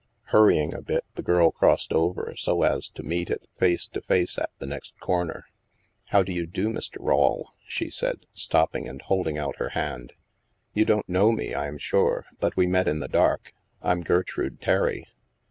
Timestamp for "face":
3.59-3.85, 4.01-4.39